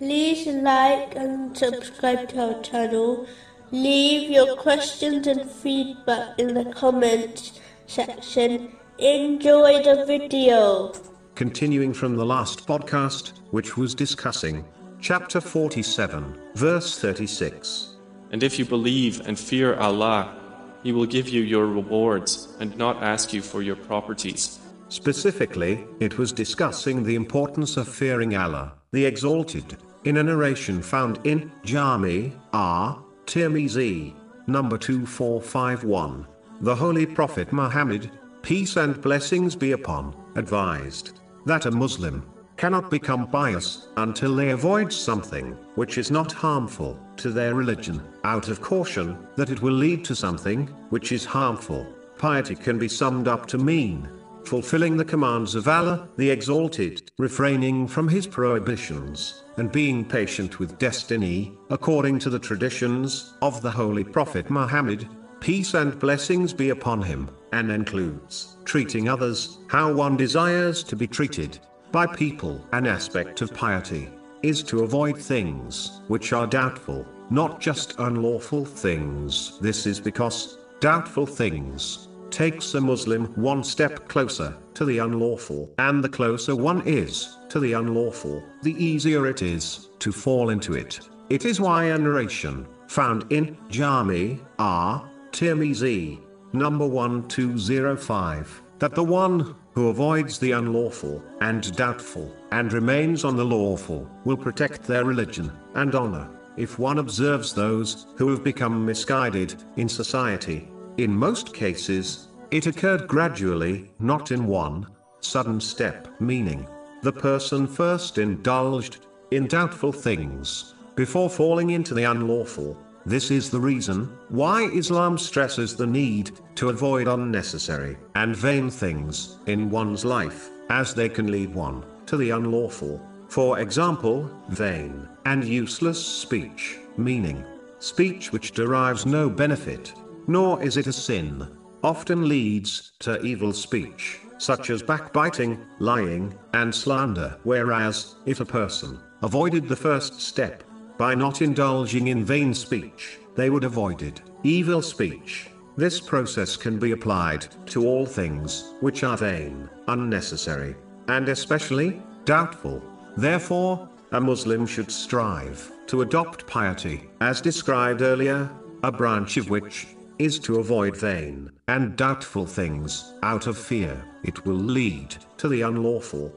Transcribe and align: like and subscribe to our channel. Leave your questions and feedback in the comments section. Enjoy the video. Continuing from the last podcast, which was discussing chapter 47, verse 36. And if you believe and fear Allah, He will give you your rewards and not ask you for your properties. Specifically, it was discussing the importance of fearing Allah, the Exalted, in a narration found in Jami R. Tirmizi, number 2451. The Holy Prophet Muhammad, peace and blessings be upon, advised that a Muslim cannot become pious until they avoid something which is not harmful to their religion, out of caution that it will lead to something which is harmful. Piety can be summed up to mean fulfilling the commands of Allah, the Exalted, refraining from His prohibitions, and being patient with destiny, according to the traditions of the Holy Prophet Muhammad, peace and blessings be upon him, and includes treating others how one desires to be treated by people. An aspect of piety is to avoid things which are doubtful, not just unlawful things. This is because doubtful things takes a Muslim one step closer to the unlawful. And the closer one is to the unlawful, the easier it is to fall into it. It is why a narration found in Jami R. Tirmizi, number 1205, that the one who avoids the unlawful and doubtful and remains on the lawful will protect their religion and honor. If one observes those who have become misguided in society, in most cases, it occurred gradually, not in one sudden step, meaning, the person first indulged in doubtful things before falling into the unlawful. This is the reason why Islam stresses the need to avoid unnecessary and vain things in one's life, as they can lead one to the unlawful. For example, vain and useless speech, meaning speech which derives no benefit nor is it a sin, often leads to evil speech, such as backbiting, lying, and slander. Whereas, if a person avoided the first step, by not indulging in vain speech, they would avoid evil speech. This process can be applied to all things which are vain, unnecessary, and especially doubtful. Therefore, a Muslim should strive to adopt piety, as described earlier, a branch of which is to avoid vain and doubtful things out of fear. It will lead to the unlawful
like 0.00 1.14
and 1.16 1.56
subscribe 1.56 2.28
to 2.30 2.54
our 2.54 2.62
channel. 2.62 3.26
Leave 3.70 4.30
your 4.30 4.56
questions 4.56 5.26
and 5.26 5.50
feedback 5.50 6.38
in 6.38 6.54
the 6.54 6.64
comments 6.72 7.60
section. 7.86 8.72
Enjoy 8.98 9.82
the 9.82 10.04
video. 10.06 10.92
Continuing 11.34 11.92
from 11.92 12.16
the 12.16 12.24
last 12.24 12.66
podcast, 12.66 13.32
which 13.50 13.76
was 13.76 13.94
discussing 13.94 14.64
chapter 15.00 15.40
47, 15.40 16.38
verse 16.54 16.98
36. 16.98 17.96
And 18.30 18.42
if 18.42 18.58
you 18.58 18.64
believe 18.64 19.26
and 19.26 19.38
fear 19.38 19.74
Allah, 19.76 20.34
He 20.82 20.92
will 20.92 21.06
give 21.06 21.28
you 21.28 21.42
your 21.42 21.66
rewards 21.66 22.54
and 22.60 22.76
not 22.76 23.02
ask 23.02 23.32
you 23.32 23.42
for 23.42 23.62
your 23.62 23.76
properties. 23.76 24.60
Specifically, 24.88 25.84
it 25.98 26.18
was 26.18 26.32
discussing 26.32 27.02
the 27.02 27.16
importance 27.16 27.76
of 27.76 27.88
fearing 27.88 28.36
Allah, 28.36 28.74
the 28.94 29.04
Exalted, 29.04 29.76
in 30.04 30.18
a 30.18 30.22
narration 30.22 30.80
found 30.80 31.18
in 31.24 31.50
Jami 31.64 32.32
R. 32.52 33.02
Tirmizi, 33.26 34.14
number 34.46 34.78
2451. 34.78 36.24
The 36.60 36.76
Holy 36.76 37.04
Prophet 37.04 37.52
Muhammad, 37.52 38.12
peace 38.42 38.76
and 38.76 39.02
blessings 39.02 39.56
be 39.56 39.72
upon, 39.72 40.14
advised 40.36 41.18
that 41.44 41.66
a 41.66 41.72
Muslim 41.72 42.24
cannot 42.56 42.88
become 42.88 43.26
pious 43.26 43.88
until 43.96 44.36
they 44.36 44.50
avoid 44.50 44.92
something 44.92 45.56
which 45.74 45.98
is 45.98 46.12
not 46.12 46.30
harmful 46.30 46.96
to 47.16 47.30
their 47.30 47.56
religion, 47.56 48.00
out 48.22 48.48
of 48.48 48.62
caution 48.62 49.18
that 49.34 49.50
it 49.50 49.60
will 49.60 49.72
lead 49.74 50.04
to 50.04 50.14
something 50.14 50.68
which 50.90 51.10
is 51.10 51.24
harmful. 51.24 51.84
Piety 52.16 52.54
can 52.54 52.78
be 52.78 52.86
summed 52.86 53.26
up 53.26 53.46
to 53.46 53.58
mean 53.58 54.08
fulfilling 54.46 54.96
the 54.96 55.04
commands 55.04 55.54
of 55.54 55.68
Allah, 55.68 56.08
the 56.16 56.30
Exalted, 56.30 57.10
refraining 57.18 57.86
from 57.86 58.08
His 58.08 58.26
prohibitions, 58.26 59.44
and 59.56 59.70
being 59.70 60.04
patient 60.04 60.58
with 60.58 60.78
destiny, 60.78 61.52
according 61.70 62.18
to 62.20 62.30
the 62.30 62.38
traditions 62.38 63.34
of 63.42 63.62
the 63.62 63.70
Holy 63.70 64.04
Prophet 64.04 64.50
Muhammad, 64.50 65.08
peace 65.40 65.74
and 65.74 65.98
blessings 65.98 66.52
be 66.52 66.70
upon 66.70 67.02
him, 67.02 67.28
and 67.52 67.70
includes 67.70 68.56
treating 68.64 69.08
others 69.08 69.58
how 69.68 69.92
one 69.92 70.16
desires 70.16 70.82
to 70.82 70.96
be 70.96 71.06
treated 71.06 71.58
by 71.92 72.06
people. 72.06 72.66
An 72.72 72.86
aspect 72.86 73.42
of 73.42 73.52
piety 73.52 74.08
is 74.42 74.62
to 74.62 74.84
avoid 74.84 75.18
things 75.18 76.00
which 76.08 76.32
are 76.32 76.46
doubtful, 76.46 77.06
not 77.30 77.60
just 77.60 77.98
unlawful 77.98 78.64
things. 78.64 79.58
This 79.60 79.86
is 79.86 80.00
because 80.00 80.58
doubtful 80.80 81.26
things 81.26 82.08
takes 82.34 82.74
a 82.74 82.80
Muslim 82.80 83.26
one 83.36 83.62
step 83.62 84.08
closer 84.08 84.56
to 84.74 84.84
the 84.84 84.98
unlawful. 84.98 85.72
And 85.78 86.02
the 86.02 86.08
closer 86.08 86.56
one 86.56 86.82
is 86.84 87.38
to 87.48 87.60
the 87.60 87.74
unlawful, 87.74 88.42
the 88.62 88.74
easier 88.84 89.28
it 89.28 89.40
is 89.40 89.90
to 90.00 90.10
fall 90.10 90.50
into 90.50 90.74
it. 90.74 90.98
It 91.30 91.44
is 91.44 91.60
why 91.60 91.84
a 91.84 91.96
narration 91.96 92.66
found 92.88 93.32
in 93.32 93.56
Jami 93.68 94.40
R. 94.58 95.08
Tirmizi, 95.30 96.20
number 96.52 96.86
1205, 96.86 98.62
that 98.80 98.96
the 98.96 99.04
one 99.04 99.54
who 99.72 99.88
avoids 99.88 100.38
the 100.40 100.52
unlawful 100.52 101.22
and 101.40 101.74
doubtful 101.76 102.34
and 102.50 102.72
remains 102.72 103.24
on 103.24 103.36
the 103.36 103.44
lawful 103.44 104.10
will 104.24 104.36
protect 104.36 104.82
their 104.82 105.04
religion 105.04 105.52
and 105.74 105.94
honor. 105.94 106.28
If 106.56 106.80
one 106.80 106.98
observes 106.98 107.52
those 107.52 108.06
who 108.16 108.28
have 108.30 108.42
become 108.42 108.84
misguided 108.84 109.54
in 109.76 109.88
society, 109.88 110.68
in 110.96 111.14
most 111.14 111.52
cases, 111.52 112.28
it 112.50 112.66
occurred 112.66 113.08
gradually, 113.08 113.90
not 113.98 114.30
in 114.30 114.46
one 114.46 114.86
sudden 115.20 115.60
step, 115.60 116.08
meaning, 116.20 116.66
the 117.02 117.12
person 117.12 117.66
first 117.66 118.18
indulged 118.18 118.98
in 119.30 119.46
doubtful 119.46 119.90
things 119.90 120.74
before 120.94 121.28
falling 121.28 121.70
into 121.70 121.94
the 121.94 122.04
unlawful. 122.04 122.76
This 123.06 123.30
is 123.30 123.50
the 123.50 123.60
reason 123.60 124.04
why 124.28 124.64
Islam 124.72 125.18
stresses 125.18 125.76
the 125.76 125.86
need 125.86 126.30
to 126.54 126.68
avoid 126.68 127.08
unnecessary 127.08 127.96
and 128.14 128.36
vain 128.36 128.70
things 128.70 129.38
in 129.46 129.70
one's 129.70 130.04
life, 130.04 130.50
as 130.70 130.94
they 130.94 131.08
can 131.08 131.30
lead 131.30 131.52
one 131.54 131.84
to 132.06 132.16
the 132.16 132.30
unlawful. 132.30 133.00
For 133.28 133.58
example, 133.58 134.30
vain 134.48 135.08
and 135.26 135.44
useless 135.44 136.02
speech, 136.04 136.78
meaning 136.96 137.44
speech 137.80 138.32
which 138.32 138.52
derives 138.52 139.04
no 139.04 139.28
benefit 139.28 139.92
nor 140.26 140.62
is 140.62 140.76
it 140.76 140.86
a 140.86 140.92
sin, 140.92 141.46
often 141.82 142.28
leads 142.28 142.92
to 143.00 143.20
evil 143.22 143.52
speech, 143.52 144.20
such 144.38 144.70
as 144.70 144.82
backbiting, 144.82 145.58
lying, 145.78 146.34
and 146.54 146.74
slander. 146.74 147.38
Whereas, 147.42 148.16
if 148.26 148.40
a 148.40 148.44
person 148.44 148.98
avoided 149.22 149.68
the 149.68 149.76
first 149.76 150.20
step, 150.20 150.64
by 150.96 151.14
not 151.14 151.42
indulging 151.42 152.08
in 152.08 152.24
vain 152.24 152.54
speech, 152.54 153.18
they 153.34 153.50
would 153.50 153.64
avoid 153.64 154.20
evil 154.44 154.80
speech. 154.80 155.48
This 155.76 156.00
process 156.00 156.56
can 156.56 156.78
be 156.78 156.92
applied 156.92 157.46
to 157.66 157.86
all 157.86 158.06
things 158.06 158.74
which 158.80 159.02
are 159.02 159.16
vain, 159.16 159.68
unnecessary, 159.88 160.76
and 161.08 161.28
especially 161.28 162.00
doubtful. 162.24 162.80
Therefore, 163.16 163.88
a 164.12 164.20
Muslim 164.20 164.66
should 164.66 164.90
strive 164.90 165.72
to 165.88 166.02
adopt 166.02 166.46
piety, 166.46 167.10
as 167.20 167.40
described 167.40 168.02
earlier, 168.02 168.48
a 168.84 168.92
branch 168.92 169.36
of 169.36 169.50
which 169.50 169.88
is 170.18 170.38
to 170.40 170.58
avoid 170.60 170.96
vain 170.96 171.50
and 171.68 171.96
doubtful 171.96 172.46
things 172.46 173.14
out 173.22 173.46
of 173.46 173.58
fear. 173.58 174.04
It 174.22 174.44
will 174.44 174.54
lead 174.54 175.16
to 175.38 175.48
the 175.48 175.62
unlawful 175.62 176.32